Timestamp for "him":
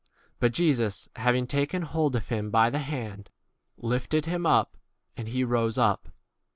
2.29-2.49, 4.25-4.47